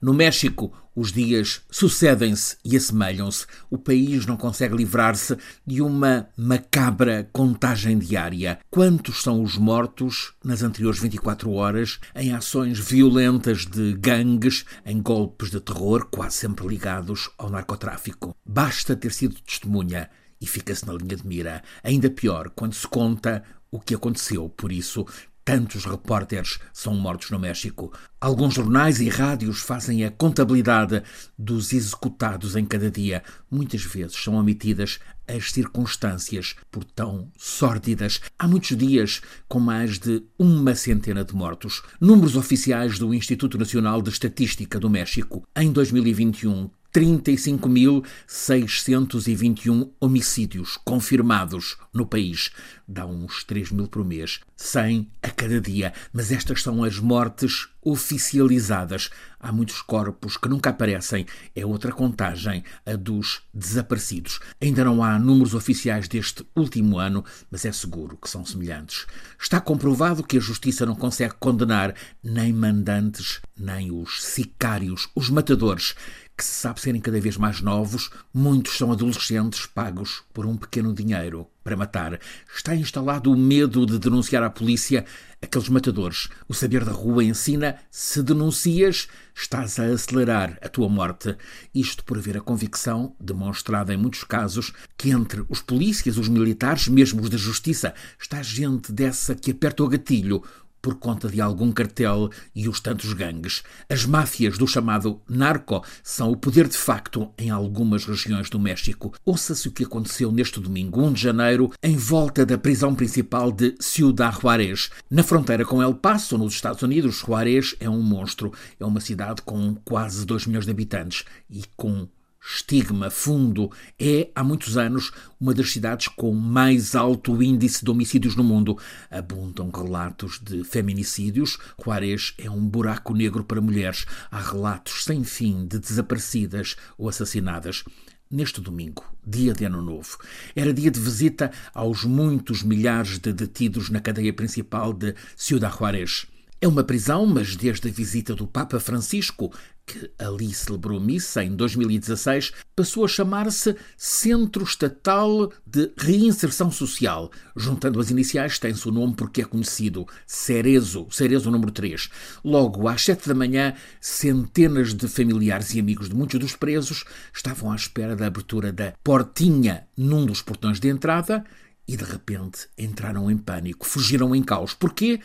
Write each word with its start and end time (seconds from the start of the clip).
No 0.00 0.14
México, 0.14 0.72
os 0.96 1.12
dias 1.12 1.60
sucedem-se 1.70 2.56
e 2.64 2.74
assemelham-se. 2.74 3.44
O 3.68 3.76
país 3.76 4.24
não 4.24 4.34
consegue 4.34 4.74
livrar-se 4.74 5.36
de 5.66 5.82
uma 5.82 6.26
macabra 6.34 7.28
contagem 7.34 7.98
diária. 7.98 8.58
Quantos 8.70 9.22
são 9.22 9.42
os 9.42 9.58
mortos 9.58 10.32
nas 10.42 10.62
anteriores 10.62 10.98
24 10.98 11.52
horas 11.52 12.00
em 12.14 12.32
ações 12.32 12.78
violentas 12.78 13.66
de 13.66 13.92
gangues, 13.92 14.64
em 14.86 15.02
golpes 15.02 15.50
de 15.50 15.60
terror, 15.60 16.06
quase 16.10 16.36
sempre 16.36 16.66
ligados 16.66 17.28
ao 17.36 17.50
narcotráfico? 17.50 18.34
Basta 18.42 18.96
ter 18.96 19.12
sido 19.12 19.38
testemunha 19.42 20.08
e 20.40 20.46
fica-se 20.46 20.86
na 20.86 20.94
linha 20.94 21.16
de 21.16 21.26
mira. 21.26 21.62
Ainda 21.84 22.08
pior 22.08 22.48
quando 22.56 22.72
se 22.72 22.88
conta 22.88 23.44
o 23.70 23.78
que 23.78 23.94
aconteceu. 23.94 24.48
Por 24.48 24.72
isso, 24.72 25.06
Tantos 25.44 25.84
repórteres 25.84 26.58
são 26.72 26.94
mortos 26.94 27.30
no 27.30 27.38
México. 27.38 27.92
Alguns 28.20 28.54
jornais 28.54 29.00
e 29.00 29.08
rádios 29.08 29.60
fazem 29.60 30.04
a 30.04 30.10
contabilidade 30.10 31.02
dos 31.36 31.72
executados 31.72 32.56
em 32.56 32.64
cada 32.64 32.90
dia. 32.90 33.22
Muitas 33.50 33.82
vezes 33.82 34.16
são 34.16 34.34
omitidas 34.34 34.98
as 35.26 35.50
circunstâncias 35.50 36.54
por 36.70 36.84
tão 36.84 37.30
sórdidas. 37.38 38.20
Há 38.38 38.46
muitos 38.46 38.76
dias 38.76 39.22
com 39.48 39.60
mais 39.60 39.98
de 39.98 40.22
uma 40.38 40.74
centena 40.74 41.24
de 41.24 41.34
mortos. 41.34 41.82
Números 42.00 42.36
oficiais 42.36 42.98
do 42.98 43.14
Instituto 43.14 43.56
Nacional 43.56 44.02
de 44.02 44.10
Estatística 44.10 44.78
do 44.78 44.90
México. 44.90 45.42
Em 45.56 45.72
2021, 45.72 46.70
35.621 46.92 49.92
homicídios 50.00 50.76
confirmados 50.84 51.78
no 51.92 52.04
país. 52.04 52.50
Dá 52.86 53.04
uns 53.06 53.42
3 53.44 53.70
mil 53.70 53.86
por 53.86 54.04
mês, 54.04 54.40
100 54.56 55.08
a 55.22 55.30
cada 55.30 55.60
dia. 55.60 55.92
Mas 56.12 56.32
estas 56.32 56.62
são 56.62 56.82
as 56.82 56.98
mortes 56.98 57.68
oficializadas. 57.80 59.08
Há 59.38 59.52
muitos 59.52 59.80
corpos 59.82 60.36
que 60.36 60.48
nunca 60.48 60.70
aparecem. 60.70 61.24
É 61.54 61.64
outra 61.64 61.92
contagem, 61.92 62.64
a 62.84 62.96
dos 62.96 63.42
desaparecidos. 63.54 64.40
Ainda 64.60 64.84
não 64.84 65.04
há 65.04 65.16
números 65.18 65.54
oficiais 65.54 66.08
deste 66.08 66.44
último 66.56 66.98
ano, 66.98 67.24
mas 67.50 67.64
é 67.64 67.70
seguro 67.70 68.18
que 68.20 68.28
são 68.28 68.44
semelhantes. 68.44 69.06
Está 69.40 69.60
comprovado 69.60 70.24
que 70.24 70.36
a 70.36 70.40
justiça 70.40 70.84
não 70.84 70.96
consegue 70.96 71.34
condenar 71.38 71.94
nem 72.22 72.52
mandantes, 72.52 73.40
nem 73.56 73.92
os 73.92 74.24
sicários, 74.24 75.08
os 75.14 75.30
matadores 75.30 75.94
que 76.40 76.44
se 76.46 76.52
sabe 76.52 76.80
serem 76.80 77.02
cada 77.02 77.20
vez 77.20 77.36
mais 77.36 77.60
novos, 77.60 78.08
muitos 78.32 78.78
são 78.78 78.90
adolescentes 78.90 79.66
pagos 79.66 80.22
por 80.32 80.46
um 80.46 80.56
pequeno 80.56 80.94
dinheiro 80.94 81.46
para 81.62 81.76
matar. 81.76 82.18
Está 82.56 82.74
instalado 82.74 83.30
o 83.30 83.36
medo 83.36 83.84
de 83.84 83.98
denunciar 83.98 84.42
à 84.42 84.48
polícia 84.48 85.04
aqueles 85.42 85.68
matadores. 85.68 86.30
O 86.48 86.54
saber 86.54 86.82
da 86.82 86.92
rua 86.92 87.22
ensina: 87.22 87.76
se 87.90 88.22
denuncias, 88.22 89.06
estás 89.34 89.78
a 89.78 89.84
acelerar 89.84 90.58
a 90.62 90.68
tua 90.70 90.88
morte. 90.88 91.36
Isto 91.74 92.02
por 92.04 92.16
haver 92.16 92.38
a 92.38 92.40
convicção, 92.40 93.14
demonstrada 93.20 93.92
em 93.92 93.98
muitos 93.98 94.24
casos, 94.24 94.72
que 94.96 95.10
entre 95.10 95.44
os 95.46 95.60
polícias, 95.60 96.16
os 96.16 96.30
militares, 96.30 96.88
mesmo 96.88 97.20
os 97.20 97.28
da 97.28 97.36
justiça, 97.36 97.92
está 98.18 98.42
gente 98.42 98.92
dessa 98.92 99.34
que 99.34 99.50
aperta 99.50 99.82
o 99.82 99.88
gatilho 99.88 100.42
por 100.80 100.94
conta 100.94 101.28
de 101.28 101.40
algum 101.40 101.72
cartel 101.72 102.30
e 102.54 102.68
os 102.68 102.80
tantos 102.80 103.12
gangues. 103.12 103.62
As 103.88 104.04
máfias 104.04 104.58
do 104.58 104.66
chamado 104.66 105.20
narco 105.28 105.84
são 106.02 106.30
o 106.30 106.36
poder 106.36 106.68
de 106.68 106.76
facto 106.76 107.30
em 107.38 107.50
algumas 107.50 108.04
regiões 108.04 108.48
do 108.48 108.58
México. 108.58 109.12
Ouça-se 109.24 109.68
o 109.68 109.72
que 109.72 109.84
aconteceu 109.84 110.32
neste 110.32 110.60
domingo, 110.60 111.02
1 111.02 111.12
de 111.12 111.22
janeiro, 111.22 111.72
em 111.82 111.96
volta 111.96 112.44
da 112.46 112.58
prisão 112.58 112.94
principal 112.94 113.52
de 113.52 113.74
Ciudad 113.80 114.34
Juárez. 114.40 114.90
Na 115.10 115.22
fronteira 115.22 115.64
com 115.64 115.82
El 115.82 115.94
Paso, 115.94 116.38
nos 116.38 116.54
Estados 116.54 116.82
Unidos, 116.82 117.16
Juárez 117.16 117.74
é 117.80 117.88
um 117.88 118.02
monstro. 118.02 118.52
É 118.78 118.84
uma 118.84 119.00
cidade 119.00 119.42
com 119.42 119.74
quase 119.84 120.24
2 120.24 120.46
milhões 120.46 120.64
de 120.64 120.70
habitantes 120.70 121.24
e 121.48 121.62
com 121.76 122.08
estigma 122.42 123.10
fundo, 123.10 123.70
é, 123.98 124.30
há 124.34 124.42
muitos 124.42 124.76
anos, 124.76 125.12
uma 125.40 125.52
das 125.52 125.70
cidades 125.70 126.08
com 126.08 126.32
mais 126.32 126.94
alto 126.94 127.42
índice 127.42 127.84
de 127.84 127.90
homicídios 127.90 128.34
no 128.34 128.42
mundo. 128.42 128.78
Abundam 129.10 129.70
relatos 129.70 130.40
de 130.42 130.64
feminicídios. 130.64 131.58
Juarez 131.82 132.34
é 132.38 132.50
um 132.50 132.66
buraco 132.66 133.14
negro 133.14 133.44
para 133.44 133.60
mulheres. 133.60 134.06
Há 134.30 134.40
relatos 134.40 135.04
sem 135.04 135.22
fim 135.22 135.66
de 135.66 135.78
desaparecidas 135.78 136.76
ou 136.96 137.08
assassinadas. 137.08 137.84
Neste 138.30 138.60
domingo, 138.60 139.04
dia 139.26 139.52
de 139.52 139.64
Ano 139.64 139.82
Novo, 139.82 140.16
era 140.54 140.72
dia 140.72 140.88
de 140.88 141.00
visita 141.00 141.50
aos 141.74 142.04
muitos 142.04 142.62
milhares 142.62 143.18
de 143.18 143.32
detidos 143.32 143.90
na 143.90 144.00
cadeia 144.00 144.32
principal 144.32 144.92
de 144.92 145.16
Ciudad 145.36 145.76
Juárez. 145.76 146.28
É 146.62 146.68
uma 146.68 146.84
prisão, 146.84 147.24
mas 147.24 147.56
desde 147.56 147.88
a 147.88 147.90
visita 147.90 148.34
do 148.34 148.46
Papa 148.46 148.78
Francisco, 148.78 149.50
que 149.86 150.10
ali 150.18 150.52
celebrou 150.52 151.00
missa 151.00 151.42
em 151.42 151.56
2016, 151.56 152.52
passou 152.76 153.02
a 153.02 153.08
chamar-se 153.08 153.74
Centro 153.96 154.62
Estatal 154.62 155.50
de 155.66 155.90
Reinserção 155.96 156.70
Social. 156.70 157.30
Juntando 157.56 157.98
as 157.98 158.10
iniciais, 158.10 158.58
tem-se 158.58 158.86
o 158.86 158.92
nome 158.92 159.14
porque 159.14 159.40
é 159.40 159.44
conhecido 159.46 160.06
Cerezo, 160.26 161.06
Cerezo 161.10 161.50
número 161.50 161.72
3. 161.72 162.10
Logo, 162.44 162.88
às 162.88 163.06
sete 163.06 163.26
da 163.26 163.34
manhã, 163.34 163.72
centenas 163.98 164.92
de 164.92 165.08
familiares 165.08 165.72
e 165.72 165.80
amigos 165.80 166.10
de 166.10 166.14
muitos 166.14 166.38
dos 166.38 166.54
presos 166.54 167.04
estavam 167.32 167.72
à 167.72 167.74
espera 167.74 168.14
da 168.14 168.26
abertura 168.26 168.70
da 168.70 168.92
portinha 169.02 169.88
num 169.96 170.26
dos 170.26 170.42
portões 170.42 170.78
de 170.78 170.88
entrada 170.88 171.42
e 171.88 171.96
de 171.96 172.04
repente 172.04 172.68
entraram 172.76 173.30
em 173.30 173.38
pânico, 173.38 173.86
fugiram 173.86 174.36
em 174.36 174.42
caos. 174.42 174.74
Porquê? 174.74 175.20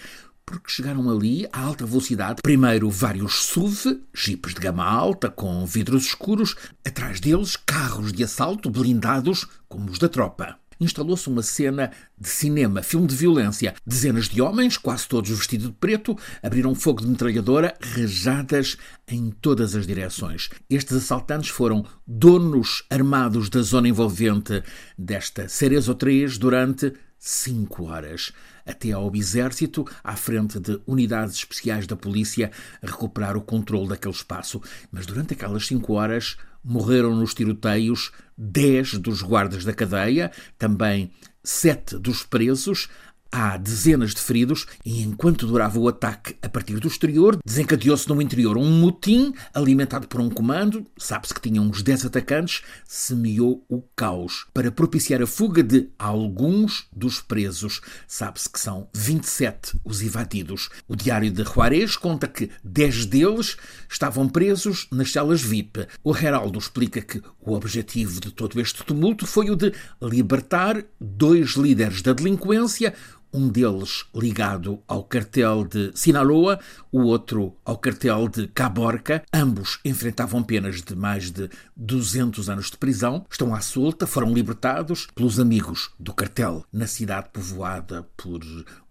Porque 0.46 0.72
chegaram 0.72 1.10
ali 1.10 1.48
a 1.52 1.62
alta 1.62 1.86
velocidade. 1.86 2.42
Primeiro 2.42 2.90
vários 2.90 3.46
SUV, 3.46 4.02
jipes 4.14 4.54
de 4.54 4.60
gama 4.60 4.86
alta 4.86 5.30
com 5.30 5.66
vidros 5.66 6.06
escuros, 6.06 6.56
atrás 6.86 7.20
deles 7.20 7.56
carros 7.56 8.14
de 8.14 8.24
assalto 8.24 8.70
blindados 8.70 9.48
como 9.68 9.90
os 9.90 9.98
da 9.98 10.08
tropa. 10.08 10.58
Instalou-se 10.80 11.30
uma 11.30 11.42
cena 11.42 11.92
de 12.20 12.28
cinema, 12.28 12.84
filme 12.84 13.08
de 13.08 13.16
violência. 13.16 13.74
Dezenas 13.86 14.28
de 14.28 14.42
homens, 14.42 14.78
quase 14.78 15.08
todos 15.08 15.30
vestidos 15.30 15.68
de 15.68 15.74
preto, 15.74 16.18
abriram 16.44 16.76
fogo 16.76 17.02
de 17.02 17.08
metralhadora, 17.08 17.78
rajadas 17.80 18.78
em 19.08 19.30
todas 19.30 19.76
as 19.76 19.88
direções. 19.88 20.50
Estes 20.70 20.98
assaltantes 20.98 21.50
foram 21.50 21.86
donos 22.06 22.84
armados 22.90 23.50
da 23.50 23.62
zona 23.62 23.88
envolvente 23.88 24.62
desta 24.98 25.48
Cerezo 25.48 25.96
3 25.96 26.38
durante 26.38 26.94
cinco 27.18 27.86
horas, 27.86 28.34
até 28.66 28.92
ao 28.92 29.16
exército, 29.16 29.86
à 30.03 30.16
frente 30.16 30.59
de 30.59 30.80
unidades 30.88 31.36
especiais 31.36 31.86
da 31.86 31.96
polícia, 31.96 32.52
a 32.81 32.88
recuperar 32.88 33.38
o 33.38 33.42
controle 33.42 33.90
daquele 33.90 34.14
espaço. 34.14 34.62
Mas 34.92 35.06
durante 35.06 35.34
aquelas 35.34 35.68
cinco 35.68 35.94
horas 35.94 36.38
morreram 36.64 37.16
nos 37.16 37.34
tiroteios 37.34 38.12
dez 38.38 38.94
dos 38.96 39.22
guardas 39.22 39.64
da 39.64 39.74
cadeia, 39.74 40.31
também 40.58 41.12
sete 41.44 41.98
dos 42.00 42.24
presos, 42.24 42.90
Há 43.38 43.57
dezenas 43.57 44.13
de 44.13 44.22
feridos 44.22 44.66
e, 44.85 45.01
enquanto 45.01 45.46
durava 45.46 45.78
o 45.78 45.90
ataque 45.90 46.38
a 46.41 46.47
partir 46.47 46.79
do 46.79 46.88
exterior, 46.88 47.38
desencadeou-se 47.46 48.07
no 48.07 48.22
interior 48.22 48.57
um 48.57 48.79
motim 48.79 49.34
alimentado 49.53 50.07
por 50.07 50.22
um 50.22 50.29
comando, 50.29 50.88
sabe-se 50.97 51.34
que 51.34 51.41
tinha 51.41 51.62
uns 51.62 51.84
10 51.84 52.06
atacantes, 52.06 52.62
semeou 52.88 53.62
o 53.68 53.81
caos 53.94 54.47
para 54.53 54.72
propiciar 54.72 55.22
a 55.22 55.28
fuga 55.28 55.62
de 55.62 55.90
alguns 56.00 56.88
dos 56.96 57.19
presos. 57.19 57.81
Sabe-se 58.07 58.50
que 58.50 58.57
são 58.57 58.88
27 58.94 59.81
os 59.84 60.02
evadidos. 60.02 60.69
O 60.88 60.96
Diário 60.96 61.29
de 61.29 61.44
Juarez 61.44 61.97
conta 61.97 62.29
que 62.29 62.50
10 62.63 63.06
deles 63.07 63.57
estavam 63.90 64.29
presos 64.29 64.88
nas 64.90 65.12
celas 65.12 65.41
VIP. 65.41 65.85
O 66.02 66.16
Heraldo 66.16 66.57
explica 66.57 67.02
que 67.02 67.22
o 67.41 67.52
objetivo 67.52 68.22
de 68.22 68.31
todo 68.31 68.62
este 68.62 68.81
tumulto 68.85 69.28
foi 69.28 69.50
o 69.50 69.57
de 69.57 69.73
libertar 70.02 70.81
dois 71.02 71.56
líderes 71.56 72.02
da 72.02 72.13
delinquência, 72.13 72.94
um 73.35 73.50
deles 73.50 74.06
ligado 74.16 74.79
ao 74.88 75.03
cartel 75.03 75.66
de 75.66 75.91
Sinaloa, 75.94 76.57
o 76.90 77.01
outro 77.01 77.53
ao 77.66 77.78
cartel 77.78 78.29
de 78.29 78.47
Caborca. 78.47 79.23
Ambos 79.34 79.79
enfrentavam 79.84 80.41
penas 80.41 80.82
de 80.82 80.96
mais 80.96 81.29
de 81.29 81.49
200 81.76 82.49
anos 82.49 82.72
de 82.72 82.78
prisão, 82.78 83.26
estão 83.29 83.53
à 83.53 83.59
solta, 83.59 84.08
foram 84.08 84.34
libertados 84.34 85.08
pelos 85.14 85.37
amigos 85.37 85.91
do 85.99 86.14
cartel 86.14 86.64
na 86.72 86.87
cidade 86.87 87.28
povoada 87.34 88.08
por 88.16 88.40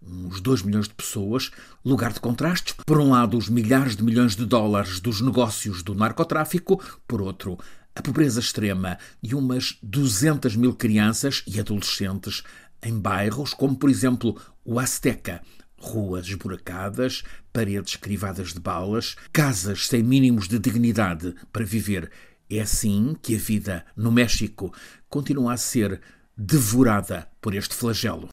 uns 0.07 0.39
2 0.39 0.61
milhões 0.61 0.87
de 0.87 0.93
pessoas, 0.93 1.49
lugar 1.83 2.13
de 2.13 2.19
contrastes. 2.19 2.75
Por 2.85 2.99
um 2.99 3.09
lado, 3.09 3.37
os 3.37 3.49
milhares 3.49 3.95
de 3.95 4.03
milhões 4.03 4.35
de 4.35 4.45
dólares 4.45 4.99
dos 4.99 5.21
negócios 5.21 5.81
do 5.81 5.95
narcotráfico, 5.95 6.79
por 7.07 7.19
outro, 7.19 7.57
a 7.95 8.01
pobreza 8.01 8.41
extrema 8.41 8.97
e 9.23 9.33
umas 9.33 9.77
200 9.81 10.55
mil 10.57 10.73
crianças 10.73 11.43
e 11.47 11.59
adolescentes 11.59 12.43
em 12.85 12.97
bairros 12.99 13.53
como, 13.53 13.75
por 13.75 13.89
exemplo, 13.89 14.39
o 14.63 14.79
Azteca, 14.79 15.41
ruas 15.77 16.27
esburacadas, 16.27 17.23
paredes 17.51 17.95
crivadas 17.95 18.53
de 18.53 18.59
balas, 18.59 19.15
casas 19.33 19.87
sem 19.87 20.03
mínimos 20.03 20.47
de 20.47 20.59
dignidade 20.59 21.35
para 21.51 21.65
viver. 21.65 22.11
É 22.49 22.61
assim 22.61 23.15
que 23.21 23.35
a 23.35 23.39
vida 23.39 23.85
no 23.95 24.11
México 24.11 24.71
continua 25.09 25.53
a 25.53 25.57
ser 25.57 25.99
devorada 26.37 27.27
por 27.41 27.55
este 27.55 27.73
flagelo. 27.73 28.23